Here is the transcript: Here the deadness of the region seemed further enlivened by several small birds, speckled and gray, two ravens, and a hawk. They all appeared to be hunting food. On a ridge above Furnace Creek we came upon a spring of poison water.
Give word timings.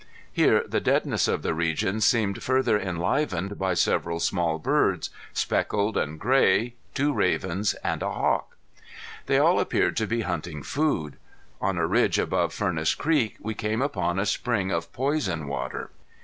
Here 0.31 0.63
the 0.67 0.79
deadness 0.81 1.27
of 1.27 1.43
the 1.43 1.53
region 1.53 2.01
seemed 2.01 2.41
further 2.41 2.75
enlivened 2.79 3.59
by 3.59 3.75
several 3.75 4.19
small 4.19 4.57
birds, 4.57 5.11
speckled 5.31 5.95
and 5.95 6.19
gray, 6.19 6.73
two 6.95 7.13
ravens, 7.13 7.75
and 7.83 8.01
a 8.01 8.09
hawk. 8.11 8.57
They 9.27 9.37
all 9.37 9.59
appeared 9.59 9.95
to 9.97 10.07
be 10.07 10.21
hunting 10.21 10.63
food. 10.63 11.17
On 11.61 11.77
a 11.77 11.85
ridge 11.85 12.17
above 12.17 12.51
Furnace 12.51 12.95
Creek 12.95 13.35
we 13.41 13.53
came 13.53 13.83
upon 13.83 14.17
a 14.17 14.25
spring 14.25 14.71
of 14.71 14.91
poison 14.91 15.45
water. 15.47 15.91